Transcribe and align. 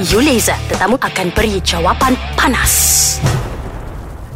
Laser. 0.00 0.56
Tetamu 0.72 0.96
akan 0.96 1.28
beri 1.36 1.60
jawapan 1.60 2.16
panas. 2.32 2.72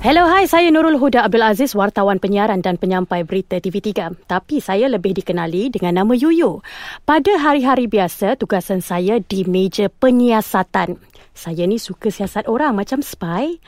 Hello, 0.04 0.28
hai. 0.28 0.44
Saya 0.44 0.68
Nurul 0.68 1.00
Huda 1.00 1.24
Abdul 1.24 1.40
Aziz, 1.40 1.72
wartawan 1.72 2.20
penyiaran 2.20 2.60
dan 2.60 2.76
penyampai 2.76 3.24
berita 3.24 3.56
TV3. 3.56 4.12
Tapi 4.28 4.60
saya 4.60 4.92
lebih 4.92 5.16
dikenali 5.16 5.72
dengan 5.72 6.04
nama 6.04 6.12
Yuyu. 6.12 6.60
Pada 7.08 7.32
hari-hari 7.40 7.88
biasa, 7.88 8.36
tugasan 8.36 8.84
saya 8.84 9.16
di 9.24 9.48
meja 9.48 9.88
penyiasatan. 9.88 11.00
Saya 11.34 11.66
ni 11.66 11.82
suka 11.82 12.14
siasat 12.14 12.46
orang 12.46 12.78
macam 12.78 13.02
spy. 13.02 13.58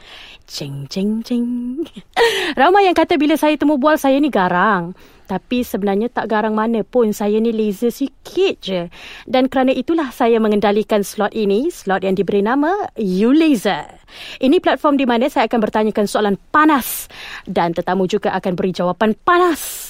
Ceng, 0.46 0.86
ceng, 0.86 1.26
ceng. 1.26 1.82
Ramai 2.60 2.86
yang 2.86 2.94
kata 2.94 3.18
bila 3.18 3.34
saya 3.34 3.58
temu 3.58 3.74
bual, 3.74 3.98
saya 3.98 4.22
ni 4.22 4.30
garang. 4.30 4.94
Tapi 5.26 5.66
sebenarnya 5.66 6.06
tak 6.06 6.30
garang 6.30 6.54
mana 6.54 6.86
pun 6.86 7.10
saya 7.10 7.42
ni 7.42 7.50
laser 7.50 7.90
sikit 7.90 8.54
je. 8.62 8.86
Dan 9.26 9.50
kerana 9.50 9.74
itulah 9.74 10.14
saya 10.14 10.38
mengendalikan 10.38 11.02
slot 11.02 11.34
ini, 11.34 11.66
slot 11.74 12.06
yang 12.06 12.14
diberi 12.14 12.46
nama 12.46 12.86
You 12.94 13.34
Laser. 13.34 13.90
Ini 14.38 14.62
platform 14.62 14.94
di 14.94 15.04
mana 15.04 15.26
saya 15.26 15.50
akan 15.50 15.58
bertanyakan 15.58 16.06
soalan 16.06 16.38
panas 16.54 17.10
dan 17.50 17.74
tetamu 17.74 18.06
juga 18.06 18.30
akan 18.38 18.54
beri 18.54 18.70
jawapan 18.70 19.18
panas. 19.26 19.85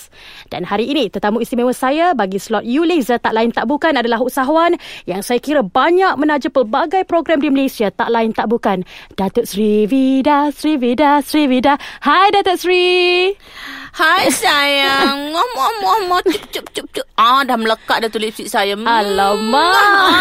Dan 0.48 0.66
hari 0.66 0.90
ini 0.90 1.10
tetamu 1.10 1.42
istimewa 1.42 1.74
saya 1.74 2.14
bagi 2.16 2.38
slot 2.38 2.66
You 2.66 2.86
Laser 2.86 3.18
tak 3.18 3.34
lain 3.34 3.50
tak 3.50 3.66
bukan 3.66 3.94
adalah 3.98 4.22
usahawan 4.22 4.78
yang 5.04 5.20
saya 5.22 5.42
kira 5.42 5.62
banyak 5.66 6.14
menaja 6.18 6.48
pelbagai 6.50 7.04
program 7.06 7.42
di 7.42 7.50
Malaysia 7.50 7.90
tak 7.90 8.10
lain 8.10 8.34
tak 8.34 8.50
bukan 8.50 8.86
Datuk 9.14 9.46
Sri 9.46 9.86
Vida 9.86 10.50
Sri 10.54 10.78
Vida 10.78 11.22
Sri 11.22 11.50
Vida. 11.50 11.78
Hai 12.02 12.30
Datuk 12.34 12.58
Sri. 12.58 13.34
Hai 13.96 14.28
sayang. 14.28 15.32
Muah 15.32 15.46
muah 15.56 15.72
muah 15.80 15.98
muah 16.04 16.20
cup 16.28 16.44
cup 16.52 16.66
cup 16.68 16.86
cup. 16.92 17.06
Ah 17.16 17.40
dah 17.48 17.56
melekat 17.56 18.04
dah 18.04 18.12
tu 18.12 18.20
lipstick 18.20 18.44
saya. 18.44 18.76
Mm. 18.76 18.84
Alamak. 18.84 19.72
Ah, 19.72 20.20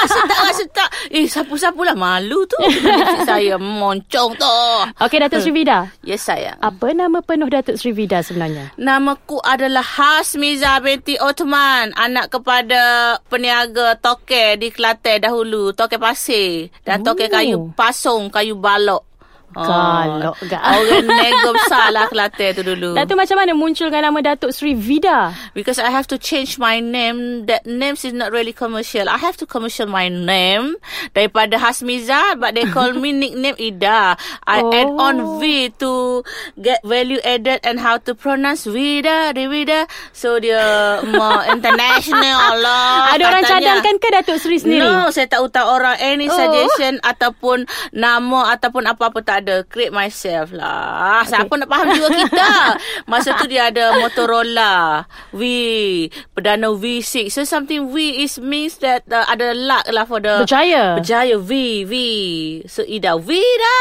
rasa 0.00 0.20
tak 0.24 0.40
rasa 0.40 0.64
tak. 0.72 0.88
Eh 1.12 1.28
sapu-sapu 1.28 1.84
lah 1.84 1.92
malu 1.92 2.48
tu. 2.48 2.56
lipstick 2.64 3.28
saya 3.28 3.60
moncong 3.60 4.40
tu. 4.40 4.56
Okey 5.04 5.20
Datuk 5.20 5.44
Sri 5.44 5.52
Vida. 5.52 5.92
Yes 6.00 6.24
sayang. 6.24 6.56
Apa 6.64 6.96
nama 6.96 7.20
penuh 7.20 7.52
Datuk 7.52 7.76
Sri 7.76 7.92
Vida 7.92 8.24
sebenarnya? 8.24 8.72
Namaku 8.80 9.36
adalah 9.44 9.84
Hasmiza 9.84 10.80
binti 10.80 11.20
Ottoman. 11.20 11.92
Anak 12.00 12.32
kepada 12.32 13.20
peniaga 13.28 14.00
toke 14.00 14.56
di 14.56 14.72
Kelantan 14.72 15.28
dahulu. 15.28 15.76
Toke 15.76 16.00
pasir. 16.00 16.72
Dan 16.88 17.04
toke 17.04 17.28
Oh. 17.28 17.32
kayu 17.36 17.58
pasung, 17.76 18.32
kayu 18.32 18.56
balok. 18.56 19.09
Galak 19.50 20.36
gak. 20.46 20.62
Orang 20.62 21.06
nego 21.18 21.50
besar 21.52 21.90
lah 21.90 22.06
Kelantan 22.06 22.54
tu 22.54 22.62
dulu. 22.62 22.94
Datuk 22.94 23.18
macam 23.18 23.36
mana 23.36 23.52
muncul 23.52 23.90
dengan 23.90 24.08
nama 24.08 24.18
Datuk 24.22 24.50
Sri 24.50 24.72
Vida? 24.72 25.34
Because 25.52 25.76
I 25.76 25.90
have 25.90 26.06
to 26.06 26.16
change 26.16 26.54
my 26.56 26.78
name. 26.78 27.44
That 27.44 27.66
name 27.66 27.94
is 27.94 28.14
not 28.14 28.30
really 28.30 28.52
commercial. 28.52 29.10
I 29.10 29.18
have 29.18 29.34
to 29.42 29.46
commercial 29.46 29.86
my 29.86 30.06
name 30.06 30.78
daripada 31.10 31.58
Hasmiza, 31.58 32.38
but 32.38 32.54
they 32.54 32.66
call 32.66 32.94
me 32.94 33.10
nickname 33.22 33.58
Ida. 33.58 34.14
I 34.46 34.58
Oh. 34.60 34.70
add 34.70 34.90
on 34.92 35.16
V 35.40 35.72
to 35.80 36.20
get 36.54 36.84
value 36.84 37.18
added 37.22 37.64
and 37.64 37.80
how 37.80 37.96
to 37.96 38.12
pronounce 38.12 38.68
Vida, 38.68 39.32
Vida. 39.32 39.88
So 40.12 40.36
dia 40.36 40.60
more 41.02 41.42
international 41.54 42.60
lah. 42.60 43.16
Ada 43.16 43.24
orang 43.24 43.44
cadangkan 43.44 43.96
ke 43.98 44.08
Datuk 44.12 44.38
Sri 44.38 44.60
sendiri? 44.60 44.84
No, 44.84 45.08
saya 45.10 45.26
tak 45.26 45.42
tahu 45.42 45.66
orang 45.66 45.96
any 45.98 46.28
Oh. 46.28 46.36
suggestion 46.36 47.02
ataupun 47.02 47.64
nama 47.90 48.54
ataupun 48.54 48.84
apa-apa 48.86 49.18
tak 49.20 49.39
ada. 49.40 49.64
Create 49.64 49.90
myself 49.90 50.52
lah. 50.52 51.24
Okay. 51.24 51.34
Siapa 51.34 51.52
nak 51.56 51.68
faham 51.68 51.88
jiwa 51.90 52.08
kita? 52.08 52.50
Masa 53.10 53.34
tu 53.34 53.48
dia 53.48 53.72
ada 53.72 53.96
Motorola 53.98 55.04
V, 55.32 55.42
Perdana 56.32 56.68
V6. 56.70 57.32
So 57.32 57.42
something 57.42 57.88
V 57.88 57.94
is 58.20 58.36
means 58.36 58.76
that 58.80 59.04
uh, 59.08 59.24
ada 59.26 59.52
luck 59.52 59.84
lah 59.88 60.04
for 60.04 60.20
the 60.20 60.44
Berjaya. 60.44 61.00
Berjaya 61.00 61.36
V 61.36 61.50
V. 61.84 61.94
So 62.66 62.84
Ida 62.84 63.16
Vida, 63.16 63.78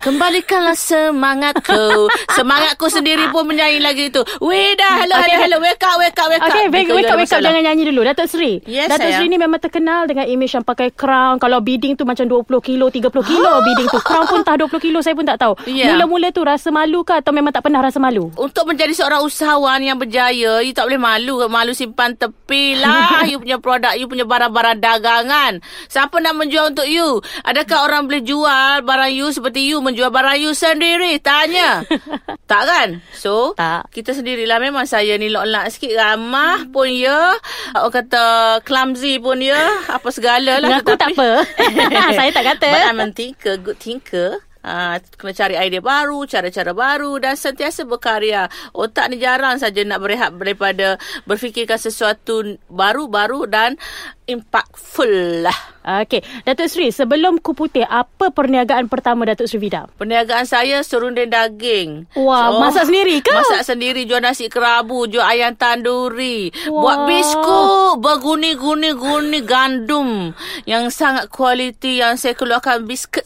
kembalikanlah 0.00 0.76
semangatku. 0.76 2.08
Semangatku 2.32 2.86
sendiri 2.88 3.28
pun 3.28 3.44
menyanyi 3.44 3.80
lagi 3.80 4.08
tu. 4.08 4.22
Vida, 4.40 4.88
hello 5.02 5.14
Okay. 5.16 5.32
hello 5.32 5.56
hello. 5.56 5.58
Wake 5.60 5.82
up 5.82 5.96
wake 5.98 6.18
up 6.18 6.28
wake 6.28 6.40
up. 6.40 6.48
Okay, 6.48 6.64
wake, 6.68 6.90
wake 6.92 7.08
up, 7.08 7.18
wake 7.18 7.32
up. 7.32 7.40
Jangan 7.40 7.62
nyanyi 7.62 7.82
dulu. 7.88 8.00
Datuk 8.04 8.28
Sri. 8.28 8.60
Yes, 8.64 8.88
Datuk 8.88 9.08
sayang. 9.08 9.20
Sri 9.20 9.26
ni 9.26 9.36
memang 9.36 9.58
terkenal 9.58 10.06
dengan 10.06 10.24
image 10.24 10.52
yang 10.52 10.64
pakai 10.64 10.92
crown. 10.92 11.36
Kalau 11.36 11.58
bidding 11.60 11.96
tu 11.96 12.04
macam 12.04 12.22
20 12.22 12.46
kilo, 12.62 12.86
30 12.88 13.10
kilo 13.10 13.50
bidding 13.66 13.88
tu. 13.88 13.98
Crown 13.98 14.24
pun 14.26 14.44
entah 14.44 14.54
20 14.54 14.68
kilo, 14.78 14.85
saya 15.02 15.14
pun 15.14 15.26
tak 15.26 15.38
tahu. 15.40 15.54
Ya. 15.70 15.94
Mula-mula 15.94 16.30
tu 16.30 16.42
rasa 16.42 16.68
malu 16.70 17.02
ke 17.02 17.16
atau 17.16 17.32
memang 17.32 17.50
tak 17.54 17.66
pernah 17.66 17.80
rasa 17.82 17.98
malu? 17.98 18.30
Untuk 18.36 18.66
menjadi 18.68 18.92
seorang 18.92 19.22
usahawan 19.24 19.80
yang 19.82 19.98
berjaya, 19.98 20.60
you 20.62 20.72
tak 20.74 20.86
boleh 20.88 21.00
malu. 21.00 21.42
Malu 21.46 21.72
simpan 21.72 22.14
tepi 22.14 22.78
lah. 22.78 23.22
you 23.30 23.40
punya 23.42 23.58
produk, 23.58 23.94
you 23.98 24.06
punya 24.06 24.26
barang-barang 24.26 24.78
dagangan. 24.78 25.52
Siapa 25.90 26.18
nak 26.22 26.34
menjual 26.38 26.74
untuk 26.74 26.86
you? 26.86 27.20
Adakah 27.42 27.86
orang 27.86 28.06
boleh 28.06 28.22
jual 28.22 28.82
barang 28.82 29.12
you 29.12 29.26
seperti 29.30 29.66
you 29.70 29.78
menjual 29.82 30.10
barang 30.10 30.38
you 30.38 30.52
sendiri? 30.52 31.18
Tanya. 31.22 31.82
tak 32.50 32.62
kan? 32.66 32.88
So, 33.16 33.56
Tak. 33.58 33.90
kita 33.90 34.14
sendirilah 34.14 34.62
memang 34.62 34.86
saya 34.86 35.18
ni 35.18 35.30
lok-lak 35.32 35.72
sikit. 35.72 35.98
Ramah 35.98 36.68
pun 36.70 36.90
ya. 36.92 37.34
Orang 37.74 37.94
kata 37.94 38.24
clumsy 38.62 39.18
pun 39.18 39.40
ya. 39.42 39.58
Apa 39.90 40.08
segala 40.12 40.60
lah. 40.62 40.68
Mengaku 40.68 40.94
tak 40.94 41.12
apa. 41.16 41.42
Saya 42.18 42.30
tak 42.30 42.44
kata. 42.54 42.68
But 42.68 42.86
I'm 42.88 43.00
a 43.00 43.08
thinker, 43.10 43.54
good 43.58 43.78
thinker. 43.80 44.45
Uh, 44.66 44.98
kena 45.14 45.30
cari 45.30 45.54
idea 45.54 45.78
baru, 45.78 46.26
cara-cara 46.26 46.74
baru 46.74 47.22
dan 47.22 47.38
sentiasa 47.38 47.86
berkarya. 47.86 48.50
Otak 48.74 49.14
ni 49.14 49.22
jarang 49.22 49.62
saja 49.62 49.86
nak 49.86 50.02
berehat 50.02 50.34
daripada 50.34 50.98
berfikirkan 51.22 51.78
sesuatu 51.78 52.58
baru-baru 52.66 53.46
dan 53.46 53.78
impactful 54.26 55.42
lah. 55.46 55.58
Okey, 55.86 56.18
Datuk 56.42 56.66
Sri, 56.66 56.90
sebelum 56.90 57.38
ku 57.38 57.54
putih, 57.54 57.86
apa 57.86 58.34
perniagaan 58.34 58.90
pertama 58.90 59.22
Datuk 59.22 59.46
Sri 59.46 59.62
Vida? 59.62 59.86
Perniagaan 59.94 60.42
saya 60.42 60.82
serunding 60.82 61.30
daging. 61.30 62.10
Wah, 62.18 62.58
masak 62.58 62.90
sendiri 62.90 63.22
ke? 63.22 63.30
Masak 63.30 63.62
sendiri, 63.62 64.02
jual 64.02 64.18
nasi 64.18 64.50
kerabu, 64.50 65.06
jual 65.06 65.22
ayam 65.22 65.54
tanduri. 65.54 66.50
Wah. 66.66 66.82
Buat 66.82 66.98
biskut, 67.06 68.02
berguni-guni-guni 68.02 69.46
gandum. 69.46 70.34
Yang 70.66 70.90
sangat 70.90 71.30
kualiti, 71.30 72.02
yang 72.02 72.18
saya 72.18 72.34
keluarkan 72.34 72.82
biskut, 72.82 73.22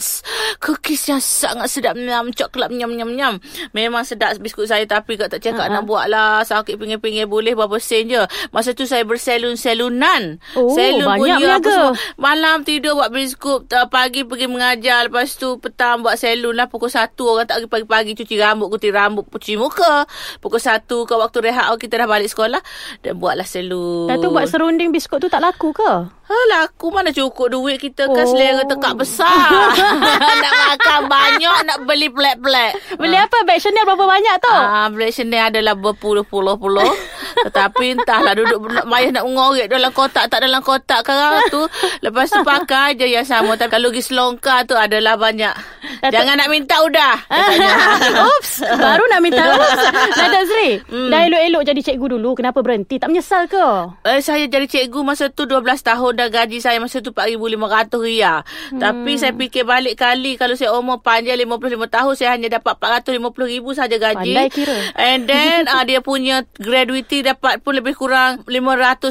cookies 0.61 1.09
yang 1.09 1.25
sangat 1.25 1.73
sedap. 1.73 1.97
Nyam, 1.97 2.29
coklat, 2.37 2.69
nyam, 2.77 2.93
nyam, 2.93 3.17
nyam. 3.17 3.35
Memang 3.73 4.05
sedap 4.05 4.37
biskut 4.37 4.69
saya, 4.69 4.85
tapi 4.85 5.17
kat 5.17 5.33
tak 5.33 5.41
cakap 5.41 5.73
Ha-ha. 5.73 5.81
nak 5.81 5.89
buat 5.89 6.13
lah. 6.13 6.45
Sakit 6.45 6.77
pinggir-pinggir 6.77 7.25
boleh, 7.25 7.57
berapa 7.57 7.81
sen 7.81 8.05
je. 8.05 8.21
Masa 8.53 8.77
tu 8.77 8.85
saya 8.85 9.01
berselun-selunan. 9.09 10.37
Oh, 10.61 10.77
Selun 10.91 11.07
banyak 11.07 11.21
punya 11.21 11.35
apa 11.35 11.41
berniaga. 11.41 11.71
semua. 11.71 11.93
Malam 12.17 12.57
tidur 12.63 12.93
buat 12.95 13.11
biskut 13.11 13.61
uh, 13.71 13.87
Pagi 13.87 14.23
pergi 14.23 14.47
mengajar 14.47 15.07
Lepas 15.07 15.35
tu 15.35 15.57
petang 15.57 16.01
buat 16.01 16.15
salon 16.15 16.53
lah 16.53 16.67
Pukul 16.67 16.89
1 16.89 17.15
Orang 17.17 17.47
tak 17.47 17.61
pergi 17.61 17.71
pagi-pagi 17.71 18.13
Cuci 18.15 18.35
rambut 18.37 18.69
Kutir 18.69 18.91
rambut 18.91 19.25
Cuci 19.27 19.55
muka 19.55 20.05
Pukul 20.39 20.59
1 20.59 20.83
ke 20.85 21.15
waktu 21.15 21.39
rehat 21.41 21.71
oh, 21.71 21.79
Kita 21.79 21.97
dah 21.97 22.07
balik 22.07 22.29
sekolah 22.29 22.61
Dan 23.01 23.17
buatlah 23.17 23.45
salon 23.45 24.07
Datuk 24.07 24.31
buat 24.31 24.47
serunding 24.47 24.91
biskut 24.91 25.19
tu 25.19 25.27
tak 25.27 25.41
laku 25.41 25.71
ke? 25.71 25.93
Alah, 26.31 26.71
aku 26.71 26.95
mana 26.95 27.11
cukup 27.11 27.51
duit 27.51 27.77
kita 27.77 28.07
kan 28.07 28.23
Oh. 28.23 28.29
selera 28.29 28.63
tekak 28.63 28.95
besar. 28.95 29.75
nak 30.47 30.55
makan 30.63 31.01
banyak, 31.11 31.57
nak 31.67 31.79
beli 31.83 32.07
black-black. 32.07 32.79
Beli 32.95 33.19
apa? 33.19 33.43
Beg 33.43 33.59
Chanel 33.59 33.83
berapa 33.83 34.07
banyak 34.07 34.37
tu? 34.39 34.55
Ah, 34.55 34.87
Black 34.87 35.11
Chanel 35.11 35.51
adalah 35.51 35.75
berpuluh-puluh-puluh. 35.75 36.87
Tetapi 37.51 37.99
entahlah 37.99 38.39
duduk 38.39 38.63
nak 38.63 38.87
payah 38.87 39.11
nak 39.11 39.27
mengorek 39.27 39.67
dalam 39.67 39.91
kotak 39.91 40.31
tak 40.31 40.47
dalam 40.47 40.63
kotak 40.63 40.80
sekarang 40.83 41.45
tu. 41.49 41.63
Lepas 42.01 42.29
tu 42.29 42.41
pakai 42.41 42.95
je 42.95 43.07
yang 43.07 43.25
sama. 43.25 43.55
Tapi 43.55 43.71
kalau 43.71 43.89
pergi 43.89 44.05
selongkar 44.05 44.65
tu 44.65 44.75
adalah 44.75 45.15
banyak. 45.15 45.53
Datuk- 46.01 46.13
Jangan 46.13 46.35
nak 46.37 46.49
minta 46.49 46.77
udah. 46.79 47.15
Oops, 48.27 48.53
baru 48.63 49.05
nak 49.07 49.21
minta 49.21 49.43
oops. 49.53 49.83
Datuk 50.13 50.45
Sri, 50.47 50.71
Hmm. 50.83 51.09
dah 51.09 51.21
elok-elok 51.23 51.63
jadi 51.65 51.81
cikgu 51.83 52.07
dulu. 52.11 52.31
Kenapa 52.35 52.61
berhenti? 52.61 52.97
Tak 52.97 53.09
menyesal 53.09 53.47
ke? 53.47 53.67
Eh, 54.07 54.21
saya 54.21 54.47
jadi 54.47 54.65
cikgu 54.65 55.01
masa 55.03 55.29
tu 55.29 55.45
12 55.45 55.61
tahun 55.81 56.13
dan 56.15 56.29
gaji 56.31 56.59
saya 56.59 56.79
masa 56.79 56.99
tu 56.99 57.11
4,500 57.11 58.01
ria. 58.01 58.41
Hmm. 58.71 58.81
Tapi 58.81 59.13
saya 59.17 59.33
fikir 59.33 59.65
balik 59.65 59.97
kali 59.97 60.35
kalau 60.35 60.55
saya 60.55 60.73
umur 60.73 61.01
panjang 61.01 61.37
55 61.37 61.61
tahun 61.87 62.13
saya 62.15 62.31
hanya 62.33 62.49
dapat 62.53 62.75
450 62.77 63.21
ribu 63.51 63.71
saja 63.73 63.97
gaji. 63.97 64.33
Pandai 64.33 64.49
kira. 64.49 64.77
And 64.95 65.25
then 65.25 65.67
uh, 65.67 65.85
dia 65.89 66.01
punya 66.01 66.43
gratuity 66.55 67.21
dapat 67.23 67.61
pun 67.61 67.75
lebih 67.75 67.93
kurang 67.93 68.43
500 68.45 68.57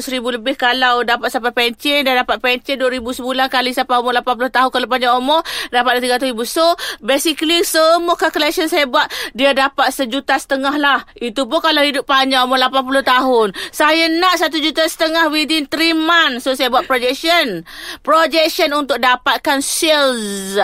ribu 0.08 0.32
lebih 0.32 0.54
kalau 0.54 1.02
dapat 1.02 1.28
sampai 1.28 1.52
pencen 1.60 2.08
dan 2.08 2.24
dapat 2.24 2.40
pencen 2.40 2.80
2 2.80 2.96
ribu 2.96 3.12
sebulan 3.12 3.52
kali 3.52 3.76
sampai 3.76 4.00
umur 4.00 4.16
80 4.16 4.48
tahun 4.48 4.70
kalau 4.72 4.86
panjang 4.88 5.12
umur 5.20 5.44
dapat 5.68 6.00
300 6.00 6.32
ribu. 6.32 6.48
So 6.48 6.64
basically 7.04 7.60
semua 7.68 8.16
calculation 8.16 8.64
saya 8.72 8.88
buat 8.88 9.12
dia 9.36 9.52
dapat 9.52 9.92
sejuta 9.92 10.40
setengah 10.40 10.80
lah. 10.80 11.04
Itu 11.20 11.44
pun 11.44 11.60
kalau 11.60 11.84
hidup 11.84 12.08
panjang 12.08 12.48
umur 12.48 12.56
80 12.56 13.04
tahun. 13.04 13.48
Saya 13.68 14.08
nak 14.08 14.40
satu 14.40 14.56
juta 14.56 14.88
setengah 14.88 15.28
within 15.28 15.68
3 15.68 15.92
months. 15.92 16.48
So 16.48 16.56
saya 16.56 16.72
buat 16.72 16.88
projection. 16.88 17.68
Projection 18.00 18.72
untuk 18.72 18.96
dapatkan 18.96 19.60
sales. 19.60 20.56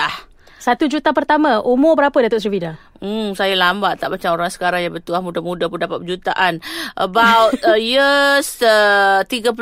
Satu 0.66 0.90
juta 0.90 1.14
pertama, 1.14 1.62
umur 1.62 1.94
berapa 1.94 2.26
Datuk 2.26 2.42
Sri 2.42 2.50
Vida? 2.50 2.74
Hmm, 2.98 3.38
saya 3.38 3.54
lambat 3.54 4.02
tak 4.02 4.10
macam 4.10 4.34
orang 4.34 4.50
sekarang 4.50 4.82
yang 4.82 4.98
betul 4.98 5.14
muda-muda 5.22 5.70
pun 5.70 5.78
dapat 5.78 6.02
berjutaan. 6.02 6.58
About 6.98 7.54
uh, 7.62 7.78
years 7.94 8.58
uh, 8.66 9.22
36. 9.30 9.54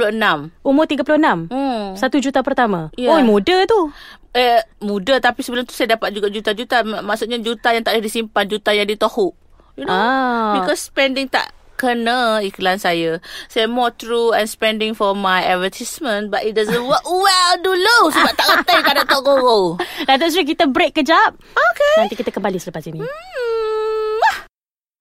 Umur 0.64 0.84
36? 0.88 1.52
Hmm. 1.52 1.92
Satu 1.92 2.16
juta 2.24 2.40
pertama? 2.40 2.88
Ya. 2.96 3.12
Oh, 3.12 3.20
muda 3.20 3.68
tu. 3.68 3.92
Eh, 4.32 4.64
muda 4.80 5.20
tapi 5.20 5.44
sebelum 5.44 5.68
tu 5.68 5.76
saya 5.76 5.92
dapat 5.92 6.08
juga 6.16 6.32
juta-juta. 6.32 6.80
Maksudnya 7.04 7.36
juta 7.36 7.76
yang 7.76 7.84
tak 7.84 8.00
boleh 8.00 8.08
disimpan, 8.08 8.44
juta 8.48 8.72
yang 8.72 8.88
ditohuk. 8.88 9.36
You 9.76 9.84
know? 9.84 9.92
Ah. 9.92 10.56
Because 10.56 10.88
spending 10.88 11.28
tak 11.28 11.52
kena 11.84 12.40
iklan 12.40 12.80
saya. 12.80 13.20
Saya 13.52 13.68
more 13.68 13.92
true 13.92 14.32
and 14.32 14.48
spending 14.48 14.96
for 14.96 15.12
my 15.12 15.44
advertisement 15.44 16.32
but 16.32 16.40
it 16.40 16.56
doesn't 16.56 16.80
work 16.80 17.04
well 17.04 17.52
dulu 17.60 17.98
sebab 18.08 18.32
tak 18.32 18.46
ngerti 18.48 18.74
tak 18.80 18.94
ada 18.96 19.04
Tok 19.04 19.20
Guru. 19.20 19.76
Datuk 20.08 20.28
Sri, 20.32 20.48
kita 20.48 20.64
break 20.64 20.96
kejap. 20.96 21.36
Okay. 21.36 21.94
Nanti 22.00 22.16
kita 22.16 22.32
kembali 22.32 22.56
selepas 22.56 22.84
ini. 22.88 23.04
Hmm. 23.04 23.44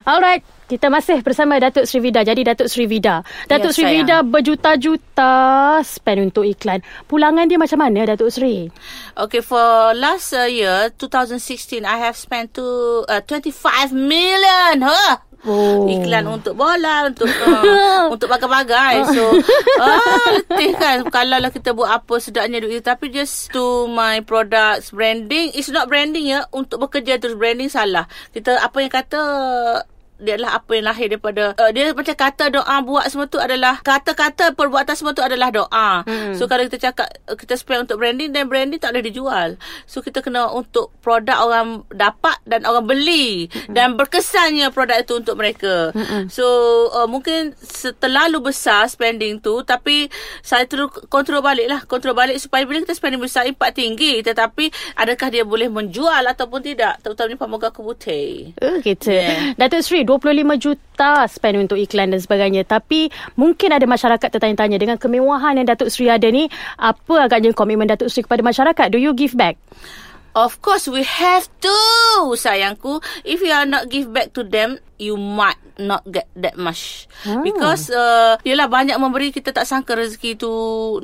Alright, 0.04 0.44
kita 0.68 0.92
masih 0.92 1.24
bersama 1.24 1.56
Datuk 1.64 1.88
Sri 1.88 2.04
Vida. 2.04 2.28
Jadi 2.28 2.44
Datuk 2.44 2.68
Sri 2.68 2.92
Vida. 2.92 3.24
Datuk 3.48 3.72
Ya, 3.72 3.76
Sri 3.76 3.84
sayang. 3.88 3.96
Vida 4.04 4.16
berjuta-juta 4.20 5.34
spend 5.88 6.28
untuk 6.28 6.44
iklan. 6.44 6.84
Pulangan 7.08 7.48
dia 7.48 7.56
macam 7.56 7.80
mana 7.80 8.04
Datuk 8.04 8.28
Sri? 8.28 8.68
Okay, 9.16 9.40
for 9.40 9.96
last 9.96 10.36
uh, 10.36 10.44
year, 10.44 10.92
2016, 11.00 11.88
I 11.88 12.04
have 12.04 12.20
spent 12.20 12.52
to 12.60 13.08
uh, 13.08 13.24
25 13.24 13.96
million. 13.96 14.84
Huh? 14.84 15.24
Oh. 15.44 15.92
Iklan 15.92 16.24
untuk 16.32 16.56
bola, 16.56 17.12
untuk 17.12 17.28
uh, 17.48 18.08
untuk 18.08 18.32
bagai-bagai. 18.32 19.12
So, 19.12 19.36
ah, 19.84 20.28
letih 20.40 20.72
kan. 20.80 20.98
Kalau 21.12 21.38
lah 21.40 21.52
kita 21.52 21.76
buat 21.76 21.92
apa 21.92 22.16
sedapnya 22.24 22.64
duit 22.64 22.80
itu. 22.80 22.84
Tapi 22.84 23.12
just 23.12 23.52
to 23.52 23.92
my 23.92 24.24
products 24.24 24.96
branding. 24.96 25.52
It's 25.52 25.68
not 25.68 25.92
branding 25.92 26.32
ya. 26.32 26.48
Untuk 26.56 26.80
bekerja 26.88 27.20
terus 27.20 27.36
branding 27.36 27.68
salah. 27.68 28.08
Kita 28.32 28.56
apa 28.64 28.78
yang 28.80 28.92
kata 28.92 29.22
dia 30.22 30.38
adalah 30.38 30.62
apa 30.62 30.72
yang 30.78 30.86
lahir 30.88 31.08
daripada 31.10 31.44
uh, 31.58 31.72
dia 31.74 31.92
macam 31.92 32.16
kata 32.16 32.54
doa 32.54 32.76
buat 32.86 33.06
semua 33.10 33.26
tu 33.26 33.42
adalah 33.42 33.82
kata-kata 33.82 34.54
perbuatan 34.54 34.94
semua 34.94 35.14
tu 35.18 35.26
adalah 35.26 35.50
doa. 35.50 36.06
Hmm. 36.06 36.34
So 36.38 36.46
kalau 36.46 36.66
kita 36.70 36.92
cakap 36.92 37.08
uh, 37.28 37.38
kita 37.38 37.58
spend 37.58 37.90
untuk 37.90 38.00
branding 38.00 38.32
dan 38.32 38.48
branding 38.48 38.80
tak 38.80 38.94
boleh 38.94 39.06
dijual. 39.06 39.50
So 39.90 40.00
kita 40.06 40.22
kena 40.22 40.54
untuk 40.54 40.94
produk 41.02 41.44
orang 41.44 41.68
dapat 41.92 42.38
dan 42.46 42.64
orang 42.64 42.86
beli 42.86 43.50
hmm. 43.50 43.74
dan 43.74 43.98
berkesannya 43.98 44.70
produk 44.70 45.02
itu 45.02 45.14
untuk 45.18 45.36
mereka. 45.38 45.92
Hmm. 45.92 46.30
So 46.30 46.46
uh, 46.94 47.10
mungkin 47.10 47.58
terlalu 48.00 48.54
besar 48.54 48.86
spending 48.88 49.42
tu 49.44 49.66
tapi 49.66 50.08
saya 50.46 50.70
terus 50.70 50.94
kontrol 51.10 51.44
balik 51.44 51.68
lah 51.68 51.82
kontrol 51.90 52.16
balik 52.16 52.38
supaya 52.40 52.64
bila 52.64 52.84
kita 52.84 52.96
spending 52.96 53.20
besar 53.20 53.50
impact 53.50 53.80
tinggi 53.80 54.22
tetapi 54.22 54.70
adakah 54.96 55.28
dia 55.34 55.44
boleh 55.44 55.68
menjual 55.68 56.24
ataupun 56.30 56.60
tidak 56.64 57.02
terutamanya 57.02 57.40
pamoga 57.40 57.70
kebutai. 57.74 58.56
Oh, 58.62 58.80
gitu. 58.80 59.12
Yeah. 59.12 59.58
Datuk 59.58 59.82
Sri, 59.84 60.03
25 60.06 60.60
juta 60.60 61.26
spend 61.26 61.68
untuk 61.68 61.80
iklan 61.80 62.14
dan 62.14 62.22
sebagainya. 62.22 62.64
Tapi 62.64 63.10
mungkin 63.40 63.74
ada 63.74 63.84
masyarakat 63.90 64.30
tertanya-tanya 64.30 64.78
dengan 64.78 64.98
kemewahan 65.02 65.58
yang 65.60 65.68
Datuk 65.68 65.90
Sri 65.90 66.08
ada 66.08 66.28
ni, 66.30 66.48
apa 66.80 67.28
agaknya 67.28 67.56
komitmen 67.56 67.90
Datuk 67.90 68.12
Sri 68.12 68.24
kepada 68.24 68.46
masyarakat? 68.46 68.88
Do 68.92 69.00
you 69.00 69.16
give 69.16 69.34
back? 69.34 69.58
Of 70.34 70.66
course, 70.66 70.90
we 70.90 71.06
have 71.06 71.46
to, 71.62 71.78
sayangku. 72.34 72.98
If 73.22 73.46
you 73.46 73.54
are 73.54 73.70
not 73.70 73.86
give 73.94 74.10
back 74.10 74.34
to 74.34 74.42
them, 74.42 74.82
you 74.98 75.14
might 75.14 75.62
not 75.78 76.02
get 76.10 76.26
that 76.34 76.58
much. 76.58 77.06
Ah. 77.22 77.46
Because, 77.46 77.94
uh, 77.94 78.42
yelah 78.42 78.66
banyak 78.66 78.98
memberi, 78.98 79.30
kita 79.30 79.54
tak 79.54 79.70
sangka 79.70 79.94
rezeki 79.94 80.42
tu, 80.42 80.50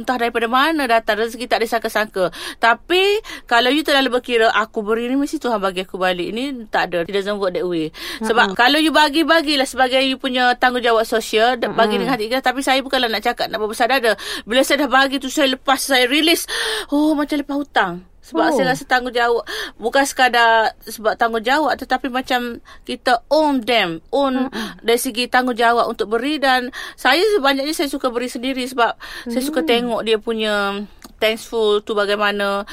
entah 0.01 0.17
daripada 0.17 0.49
mana 0.49 0.89
datang, 0.89 1.21
rezeki 1.21 1.45
tak 1.45 1.61
disangka-sangka. 1.61 2.33
Tapi, 2.57 3.21
kalau 3.45 3.69
you 3.69 3.85
terlalu 3.85 4.17
berkira, 4.17 4.49
aku 4.49 4.81
beri 4.81 5.13
ni, 5.13 5.13
mesti 5.13 5.37
Tuhan 5.37 5.61
bagi 5.61 5.85
aku 5.85 6.01
balik. 6.01 6.33
Ini 6.33 6.65
tak 6.73 6.89
ada. 6.89 6.99
It 7.05 7.13
doesn't 7.13 7.37
work 7.37 7.53
that 7.53 7.69
way. 7.69 7.93
Sebab, 8.25 8.57
kalau 8.57 8.81
you 8.81 8.89
bagi-bagilah 8.89 9.69
sebagai 9.69 10.01
you 10.09 10.17
punya 10.17 10.57
tanggungjawab 10.57 11.05
sosial, 11.05 11.53
uh 11.61 11.69
bagi 11.69 12.01
dengan 12.01 12.17
hati 12.17 12.33
ikhlas. 12.33 12.41
Tapi, 12.41 12.65
saya 12.65 12.81
bukanlah 12.81 13.13
nak 13.13 13.21
cakap 13.21 13.45
nak 13.45 13.61
berbesar 13.61 13.93
dada. 13.93 14.17
Bila 14.49 14.65
saya 14.65 14.85
dah 14.85 14.89
bagi 14.89 15.21
tu, 15.21 15.29
saya 15.29 15.53
lepas, 15.53 15.77
saya 15.85 16.09
release. 16.09 16.49
Oh, 16.89 17.13
macam 17.13 17.37
lepas 17.37 17.57
hutang. 17.61 18.09
Sebab 18.29 18.45
Oh. 18.49 18.55
saya 18.55 18.77
rasa 18.77 18.85
tanggungjawab 18.85 19.43
bukan 19.81 20.03
sekadar 20.05 20.77
sebab 20.85 21.17
tanggungjawab 21.17 21.73
tetapi 21.75 22.13
macam 22.13 22.61
kita 22.85 23.25
own 23.33 23.65
them, 23.65 24.05
own 24.13 24.47
mm-hmm. 24.47 24.85
dari 24.85 24.99
segi 25.01 25.25
tanggungjawab 25.25 25.89
untuk 25.89 26.13
beri 26.13 26.37
dan 26.37 26.69
saya 26.93 27.21
sebanyaknya 27.37 27.73
saya 27.73 27.89
suka 27.89 28.13
beri 28.13 28.29
sendiri 28.29 28.63
sebab 28.69 28.93
mm. 29.25 29.33
saya 29.33 29.43
suka 29.43 29.65
tengok 29.65 30.05
dia 30.05 30.21
punya 30.21 30.85
thankful 31.19 31.83
tu 31.83 31.91
bagaimana 31.97 32.63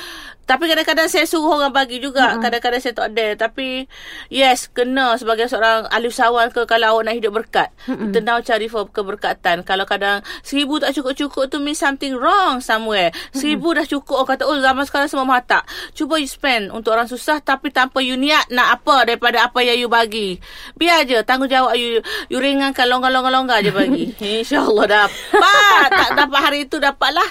tapi 0.46 0.70
kadang-kadang 0.70 1.10
saya 1.10 1.26
suruh 1.26 1.58
orang 1.58 1.74
bagi 1.74 1.98
juga. 1.98 2.32
Mm-hmm. 2.32 2.42
Kadang-kadang 2.46 2.80
saya 2.80 2.94
tak 2.94 3.06
ada. 3.12 3.26
Tapi 3.34 3.90
yes, 4.30 4.70
kena 4.70 5.18
sebagai 5.18 5.50
seorang 5.50 5.90
ahli 5.90 6.06
usahawan 6.06 6.54
ke 6.54 6.62
kalau 6.70 6.96
awak 6.96 7.10
nak 7.10 7.14
hidup 7.18 7.34
berkat. 7.34 7.74
Mm-hmm. 7.90 8.14
Kita 8.14 8.18
now 8.22 8.38
cari 8.38 8.66
for 8.70 8.86
keberkatan. 8.86 9.66
Kalau 9.66 9.82
kadang 9.84 10.22
seribu 10.46 10.78
tak 10.78 10.94
cukup-cukup 10.94 11.50
tu 11.50 11.58
means 11.58 11.82
something 11.82 12.14
wrong 12.14 12.62
somewhere. 12.62 13.10
Seribu 13.34 13.74
mm-hmm. 13.74 13.82
dah 13.82 13.86
cukup. 13.90 14.16
Orang 14.22 14.38
kata, 14.38 14.42
oh 14.46 14.56
zaman 14.62 14.86
sekarang 14.86 15.08
semua 15.10 15.26
mahal 15.26 15.42
tak. 15.42 15.66
Cuba 15.98 16.16
you 16.22 16.30
spend 16.30 16.70
untuk 16.70 16.94
orang 16.94 17.10
susah 17.10 17.42
tapi 17.42 17.74
tanpa 17.74 17.98
you 17.98 18.14
niat 18.14 18.46
nak 18.54 18.80
apa 18.80 19.02
daripada 19.02 19.42
apa 19.42 19.58
yang 19.66 19.82
you 19.82 19.90
bagi. 19.90 20.38
Biar 20.78 21.02
je 21.10 21.18
tanggungjawab 21.26 21.74
you. 21.74 21.98
You 22.30 22.38
ringankan 22.38 22.86
longgar-longgar-longgar 22.86 23.66
je 23.66 23.74
bagi. 23.74 24.14
InsyaAllah 24.46 24.86
dapat. 24.86 25.88
tak 25.90 26.10
dapat 26.14 26.40
hari 26.40 26.58
itu 26.70 26.78
dapatlah. 26.78 27.28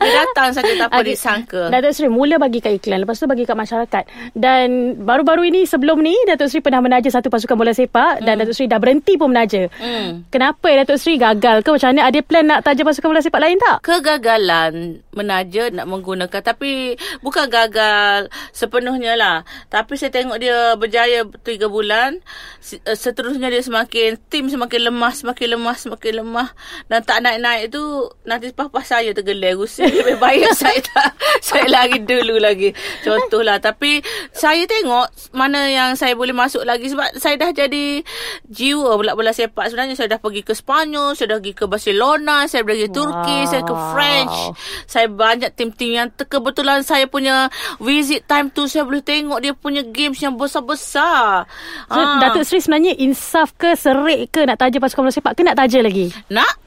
Dia 0.00 0.10
datang 0.24 0.50
saja 0.56 0.72
tanpa 0.80 0.94
Okay. 0.94 1.10
disangka. 1.20 1.62
Datuk 1.74 1.92
Sri 1.92 2.08
mula 2.08 2.38
bagi 2.38 2.53
kat 2.60 2.82
iklan. 2.82 3.02
Lepas 3.02 3.18
tu 3.18 3.26
bagi 3.30 3.46
kat 3.48 3.56
masyarakat. 3.56 4.04
Dan 4.36 4.98
baru-baru 5.02 5.48
ini 5.48 5.64
sebelum 5.64 6.02
ni 6.02 6.14
Datuk 6.28 6.50
Sri 6.50 6.60
pernah 6.60 6.82
menaja 6.82 7.08
satu 7.08 7.30
pasukan 7.32 7.56
bola 7.56 7.72
sepak 7.72 8.20
dan 8.22 8.42
Datuk 8.42 8.54
Sri 8.54 8.68
dah 8.68 8.78
berhenti 8.82 9.16
pun 9.16 9.32
menaja. 9.32 9.66
Hmm. 9.78 10.28
Kenapa 10.28 10.68
Datuk 10.84 10.98
Sri 11.00 11.16
gagal 11.16 11.64
ke? 11.64 11.70
Macam 11.72 11.90
mana? 11.94 12.10
Ada 12.10 12.18
plan 12.20 12.44
nak 12.44 12.60
taja 12.66 12.82
pasukan 12.84 13.08
bola 13.10 13.22
sepak 13.24 13.40
lain 13.40 13.58
tak? 13.58 13.78
kegagalan 13.84 15.04
menaja 15.14 15.70
nak 15.70 15.86
menggunakan. 15.86 16.42
Tapi 16.42 16.98
bukan 17.22 17.46
gagal 17.46 18.28
sepenuhnya 18.50 19.14
lah. 19.14 19.46
Tapi 19.70 19.94
saya 19.94 20.10
tengok 20.10 20.42
dia 20.42 20.74
berjaya 20.74 21.22
3 21.24 21.70
bulan. 21.70 22.18
Eh, 22.64 22.98
seterusnya 22.98 23.48
dia 23.48 23.62
semakin 23.62 24.18
tim 24.28 24.50
semakin 24.50 24.90
lemah 24.90 25.12
semakin 25.14 25.48
lemah 25.54 25.76
semakin 25.78 26.12
lemah. 26.24 26.48
Dan 26.90 27.00
tak 27.06 27.22
naik-naik 27.22 27.70
tu 27.70 27.82
nanti 28.26 28.50
papa 28.50 28.82
saya 28.82 29.14
tergelar 29.14 29.54
lebih 29.54 30.16
baik 30.18 30.50
saya 30.60 30.80
tak 30.80 31.10
saya 31.40 31.66
lagi 31.68 32.02
dulu 32.02 32.40
lagi. 32.44 32.68
Contohlah. 33.00 33.56
Tapi 33.58 34.04
saya 34.30 34.68
tengok 34.68 35.32
mana 35.32 35.64
yang 35.66 35.90
saya 35.96 36.12
boleh 36.12 36.36
masuk 36.36 36.62
lagi. 36.62 36.92
Sebab 36.92 37.16
saya 37.16 37.40
dah 37.40 37.50
jadi 37.50 38.04
jiwa 38.46 38.94
bola-bola 38.94 39.32
sepak. 39.32 39.72
Sebenarnya 39.72 39.96
saya 39.96 40.16
dah 40.16 40.20
pergi 40.20 40.44
ke 40.44 40.52
Spanyol 40.52 41.16
saya 41.16 41.34
dah 41.34 41.38
pergi 41.40 41.54
ke 41.56 41.64
Barcelona 41.64 42.44
saya 42.44 42.62
pergi 42.62 42.86
ke 42.86 42.92
Turki 42.92 43.38
saya 43.48 43.62
ke 43.64 43.74
French. 43.90 44.36
Saya 44.84 45.06
banyak 45.08 45.50
tim-tim 45.56 45.96
yang 45.96 46.08
kebetulan 46.12 46.84
saya 46.84 47.08
punya 47.08 47.48
visit 47.80 48.28
time 48.28 48.52
tu 48.52 48.68
saya 48.68 48.84
boleh 48.84 49.00
tengok 49.00 49.40
dia 49.40 49.52
punya 49.54 49.80
games 49.82 50.20
yang 50.20 50.36
besar-besar. 50.36 51.48
So, 51.88 51.96
Ah. 51.96 52.20
Datuk 52.20 52.44
Sri 52.44 52.60
sebenarnya 52.60 52.92
insaf 52.98 53.56
ke 53.56 53.72
serik 53.74 54.28
ke 54.28 54.44
nak 54.44 54.60
taja 54.60 54.76
pasukan 54.76 55.08
bola 55.08 55.14
sepak 55.14 55.32
ke 55.32 55.40
nak 55.40 55.56
taja 55.56 55.78
lagi? 55.80 56.12
nak. 56.28 56.60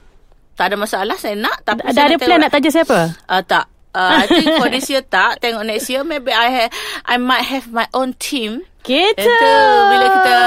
Tak 0.57 0.73
ada 0.73 0.75
masalah 0.75 1.13
saya 1.21 1.37
nak. 1.37 1.61
Tapi 1.61 1.85
Dah 1.85 1.93
saya 1.93 2.05
ada 2.09 2.17
plan 2.17 2.41
nak 2.41 2.49
taja 2.49 2.69
siapa? 2.73 3.13
Uh, 3.29 3.43
tak. 3.45 3.69
Uh, 3.95 4.23
I 4.23 4.25
think 4.27 4.47
for 4.59 4.69
this 4.69 4.87
year 4.93 5.03
tak. 5.03 5.39
Tengok 5.43 5.63
next 5.67 5.87
year 5.89 6.03
maybe 6.03 6.31
I 6.31 6.47
have, 6.65 6.71
I 7.05 7.15
might 7.17 7.47
have 7.47 7.71
my 7.71 7.87
own 7.93 8.13
team. 8.17 8.67
Kita. 8.87 9.19
Itu 9.19 9.51
bila 9.91 10.05
kita 10.15 10.37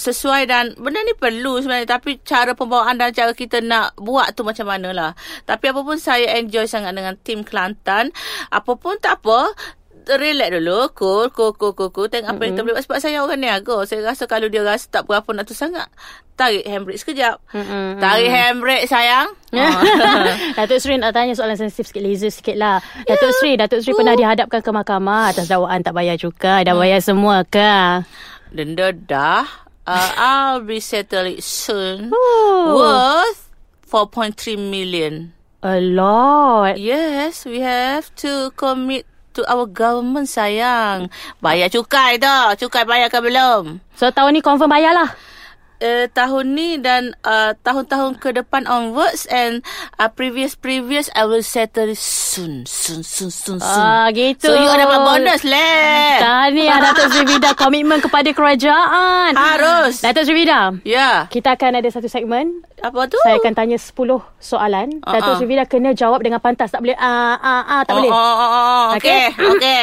sesuai 0.00 0.48
dan 0.48 0.72
benda 0.80 0.96
ni 1.04 1.12
perlu 1.12 1.60
sebenarnya 1.60 2.00
tapi 2.00 2.16
cara 2.24 2.56
pembawaan 2.56 2.96
dan 2.96 3.12
cara 3.12 3.36
kita 3.36 3.60
nak 3.60 3.92
buat 4.00 4.32
tu 4.32 4.48
macam 4.48 4.64
mana 4.64 4.96
lah. 4.96 5.12
Tapi 5.44 5.76
apa 5.76 5.84
pun 5.84 6.00
saya 6.00 6.40
enjoy 6.40 6.64
sangat 6.64 6.96
dengan 6.96 7.20
tim 7.20 7.44
Kelantan. 7.44 8.16
Apa 8.48 8.80
pun 8.80 8.96
tak 8.96 9.20
apa 9.20 9.52
relax 10.14 10.54
dulu 10.54 10.78
cool 10.94 11.26
cool 11.34 11.50
cool 11.58 11.74
cool, 11.74 11.90
cool. 11.90 12.06
tengok 12.06 12.38
apa 12.38 12.42
yang 12.46 12.54
kita 12.54 12.62
boleh 12.62 12.74
buat 12.78 12.84
sebab 12.86 12.98
saya 13.02 13.18
orang 13.26 13.42
niaga 13.42 13.82
saya 13.82 14.06
rasa 14.06 14.30
kalau 14.30 14.46
dia 14.46 14.62
rasa 14.62 14.86
tak 14.86 15.10
berapa 15.10 15.26
nak 15.34 15.50
tu 15.50 15.58
sangat 15.58 15.90
tarik 16.38 16.62
handbrake 16.62 17.02
sekejap 17.02 17.42
Mm-mm. 17.50 17.98
tarik 17.98 18.30
handbrake 18.30 18.86
sayang 18.86 19.34
Ah. 19.56 19.80
Datuk 20.60 20.78
Sri 20.78 21.00
nak 21.00 21.16
tanya 21.16 21.32
soalan 21.32 21.56
sensitif 21.56 21.88
sikit 21.88 22.02
laser 22.04 22.28
sikit 22.28 22.56
lah. 22.60 22.76
Datuk 23.08 23.32
Sri, 23.40 23.56
Datuk 23.56 23.80
Sri 23.80 23.96
pernah 23.96 24.12
dihadapkan 24.12 24.60
ke 24.60 24.68
mahkamah 24.68 25.32
atas 25.32 25.48
dakwaan 25.48 25.80
tak 25.80 25.96
bayar 25.96 26.20
cukai. 26.20 26.66
Dah 26.66 26.76
bayar 26.76 27.00
semua 27.00 27.40
ke? 27.48 28.04
Denda 28.52 28.92
dah. 28.92 29.48
Uh, 29.86 30.10
I'll 30.18 30.60
be 30.66 30.82
settle 30.82 31.24
it 31.30 31.40
soon. 31.40 32.10
Oh. 32.12 32.76
Worth 32.76 33.48
4.3 33.88 34.58
million. 34.58 35.30
A 35.62 35.78
lot. 35.80 36.76
Yes, 36.76 37.46
we 37.46 37.62
have 37.62 38.10
to 38.20 38.50
commit 38.58 39.06
to 39.36 39.44
our 39.44 39.68
government 39.68 40.26
sayang. 40.26 41.12
Bayar 41.44 41.68
cukai 41.68 42.16
dah. 42.16 42.56
Cukai 42.56 42.88
bayar 42.88 43.12
ke 43.12 43.20
belum? 43.20 43.78
So 43.94 44.08
tahun 44.08 44.34
ni 44.34 44.40
confirm 44.40 44.72
bayar 44.72 44.96
lah. 44.96 45.12
Uh, 45.80 46.06
tahun 46.12 46.44
ni 46.56 46.78
dan 46.80 47.12
uh, 47.24 47.52
tahun-tahun 47.60 48.20
ke 48.20 48.36
depan 48.36 48.64
onwards 48.68 49.28
and 49.28 49.60
uh, 50.00 50.08
previous 50.08 50.56
previous 50.56 51.08
I 51.12 51.28
will 51.28 51.44
settle 51.44 51.92
soon 51.96 52.64
soon 52.68 53.02
soon 53.04 53.32
soon 53.32 53.58
soon. 53.60 53.82
Ah, 53.82 54.08
gitu. 54.12 54.48
So 54.48 54.56
you 54.56 54.68
dapat 54.68 54.98
bonus 55.02 55.42
leh. 55.44 56.20
Tahniah 56.20 56.78
Datuk 56.80 57.06
Sri 57.12 57.24
Vida 57.24 57.50
komitmen 57.60 57.98
kepada 58.00 58.28
kerajaan. 58.32 59.32
Harus. 59.36 60.00
Datuk 60.04 60.24
Sri 60.28 60.34
Vida, 60.36 60.76
Ya. 60.84 61.26
kita 61.32 61.56
akan 61.56 61.80
ada 61.80 61.88
satu 61.88 62.08
segmen. 62.08 62.64
Apa 62.80 63.08
tu? 63.08 63.16
Saya 63.24 63.40
akan 63.40 63.52
tanya 63.56 63.78
10 63.80 63.96
soalan. 64.40 64.88
Uh-uh. 65.00 65.12
Datuk 65.16 65.32
Sri 65.40 65.46
Vida 65.48 65.64
kena 65.64 65.96
jawab 65.96 66.20
dengan 66.20 66.40
pantas. 66.40 66.72
Tak 66.72 66.84
boleh 66.84 66.96
ah 66.98 67.36
ah 67.40 67.62
ah 67.64 67.80
tak 67.84 67.94
oh, 67.94 67.98
boleh. 68.00 68.10
Oh, 68.12 68.16
oh, 68.16 68.50
oh. 68.52 68.84
Okay. 69.00 69.32
Okay. 69.32 69.82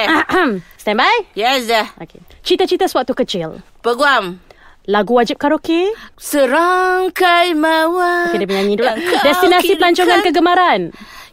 Stand 0.77 0.99
by. 0.99 1.15
yes 1.33 1.65
dah. 1.65 1.87
Okay. 1.95 2.19
Cita-cita 2.43 2.85
sewaktu 2.91 3.15
kecil. 3.15 3.49
Peguam. 3.79 4.43
Lagu 4.83 5.15
wajib 5.15 5.39
karaoke. 5.39 5.95
Serangkai 6.19 7.55
mawar. 7.55 8.27
Okay, 8.27 8.43
dia 8.43 8.47
penyanyi 8.51 8.75
dulu. 8.75 8.91
Destinasi 9.23 9.79
pelancongan 9.79 10.19
kegemaran. 10.19 10.79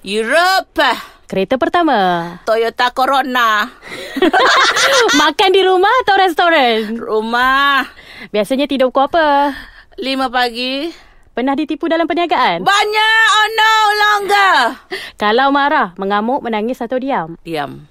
Eropah. 0.07 1.27
Kereta 1.27 1.59
pertama. 1.59 1.99
Toyota 2.47 2.95
Corona. 2.95 3.67
Makan 5.23 5.51
di 5.51 5.63
rumah 5.67 5.91
atau 6.07 6.15
restoran? 6.15 6.95
Rumah. 6.95 7.91
Biasanya 8.31 8.71
tidur 8.71 8.95
pukul 8.95 9.11
apa? 9.11 9.55
Lima 9.99 10.31
pagi. 10.31 10.91
Pernah 11.35 11.55
ditipu 11.59 11.91
dalam 11.91 12.07
perniagaan? 12.07 12.63
Banyak. 12.63 13.27
Oh 13.35 13.49
no 13.55 13.75
longer. 13.95 14.55
Kalau 15.19 15.51
marah, 15.51 15.95
mengamuk, 15.99 16.43
menangis 16.43 16.83
atau 16.83 17.03
diam? 17.03 17.35
Diam. 17.43 17.87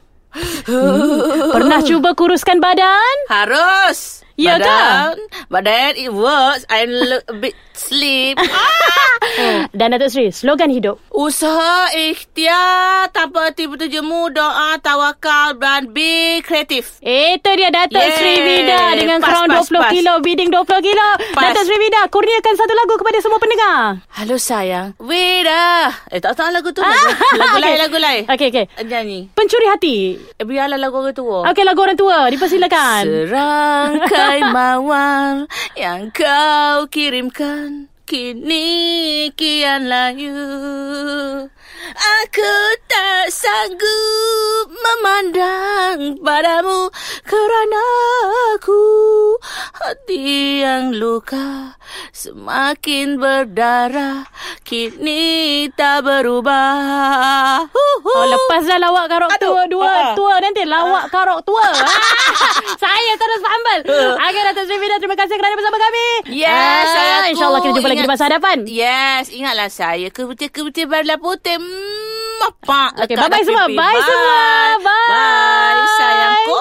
Pernah 1.52 1.80
cuba 1.84 2.16
kuruskan 2.16 2.64
badan? 2.64 3.16
Harus. 3.28 4.24
Ya 4.40 4.56
badan, 4.56 5.20
Badan 5.52 5.92
it 6.00 6.16
works. 6.16 6.64
I 6.72 6.88
look 6.88 7.28
a 7.28 7.36
bit 7.36 7.60
sleep. 7.76 8.40
ah. 8.48 9.68
Dan 9.76 9.92
Datuk 9.92 10.08
Sri, 10.16 10.32
slogan 10.32 10.72
hidup. 10.72 10.96
Usaha 11.12 11.92
ikhtiar 11.92 13.12
tanpa 13.12 13.52
tiba-tiba 13.52 14.00
jemu 14.00 14.32
doa 14.32 14.80
tawakal 14.80 15.60
dan 15.60 15.92
be 15.92 16.40
kreatif. 16.40 17.04
Itu 17.04 17.50
dia 17.52 17.68
Datuk 17.68 18.00
Yeay. 18.00 18.16
Sri 18.16 18.36
Vida 18.40 18.80
dengan 18.96 19.20
Pas, 19.20 19.28
crown 19.28 19.48
pas, 19.52 19.68
20 19.68 19.76
pas. 19.76 19.92
kilo, 19.92 20.14
bidding 20.24 20.48
20 20.48 20.88
kilo. 20.88 21.08
Pas. 21.36 21.44
Datuk 21.52 21.64
Sri 21.68 21.78
Vida, 21.78 22.00
kurniakan 22.08 22.54
satu 22.56 22.74
lagu 22.74 22.94
kepada 22.96 23.18
semua 23.20 23.40
pendengar. 23.44 23.80
Halo 24.16 24.36
sayang. 24.40 24.96
Vida. 25.04 25.92
Eh 26.16 26.24
tak 26.24 26.40
tahu 26.40 26.48
lagu 26.56 26.72
tu. 26.72 26.80
Lagu, 26.80 27.12
lagu 27.36 27.60
Okey. 27.60 27.64
lain, 27.68 27.78
lagu 27.78 27.98
lain. 28.00 28.24
Okey, 28.24 28.48
okey. 28.56 28.66
Nyanyi. 28.88 29.20
Pencuri 29.36 29.68
hati. 29.68 29.98
Eh, 30.40 30.46
biarlah 30.48 30.80
lagu 30.80 30.96
orang 30.96 31.12
tua. 31.12 31.44
Okey, 31.52 31.64
lagu 31.68 31.80
orang 31.84 32.00
tua. 32.00 32.32
Dipersilakan. 32.32 33.04
Serangkai 34.30 34.54
mawar 34.54 35.50
yang 35.74 36.14
kau 36.14 36.86
kirimkan 36.94 37.90
Kini 38.06 39.26
kian 39.34 39.90
layu. 39.90 40.38
Aku 41.90 42.54
tak 42.86 43.34
sanggup 43.34 44.70
memandang 44.70 46.22
padamu 46.22 46.94
Kerana 47.26 47.86
aku 48.54 48.86
hati 49.74 50.62
yang 50.62 50.94
luka 50.94 51.74
Semakin 52.14 53.18
berdarah 53.18 54.30
Kini 54.62 55.66
tak 55.74 56.06
berubah 56.06 57.66
Oh, 58.02 58.26
lepas 58.26 58.62
dah 58.64 58.78
lawak 58.78 59.06
karok 59.08 59.30
Aduh. 59.30 59.46
tua 59.46 59.64
dua 59.68 59.86
Ah, 59.86 60.02
ah. 60.02 60.14
tua 60.14 60.34
nanti 60.38 60.64
lawak 60.64 61.06
karok 61.08 61.40
tua. 61.42 61.68
Saya 62.82 63.14
terus 63.14 63.40
fumble. 63.40 63.82
Okey 64.16 64.42
Datuk 64.44 64.64
Sri 64.66 64.78
terima 64.80 65.16
kasih 65.16 65.36
kerana 65.36 65.54
bersama 65.54 65.78
kami. 65.78 66.08
Yes, 66.32 66.50
Ah, 66.50 66.84
sayangku. 66.90 67.30
InsyaAllah 67.32 67.60
kita 67.60 67.74
jumpa 67.74 67.88
lagi 67.88 67.96
di 67.96 68.02
Ingat- 68.02 68.12
masa 68.12 68.26
hadapan. 68.26 68.58
Yes, 68.66 69.26
ingatlah 69.30 69.70
saya. 69.70 70.08
Kebetul-kebetul 70.10 70.86
berlah 70.86 71.18
putih. 71.18 71.58
Mm, 71.58 72.38
apa? 72.42 72.82
Letak 72.98 73.20
bye-bye 73.22 73.44
semua. 73.44 73.66
pipi. 73.66 73.76
Bye 73.76 74.02
semua. 74.02 74.40
Bye. 74.80 75.10
Bye, 75.10 75.88
sayangku. 75.98 76.60